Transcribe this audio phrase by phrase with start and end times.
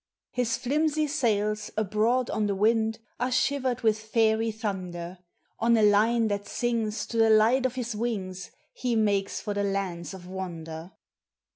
[0.31, 5.19] His flimsy sails abroad on the wind Are shivered with fairy thunder;
[5.59, 9.63] On a line that sings to the light of his wings He makes for the
[9.63, 10.93] lands of wonder.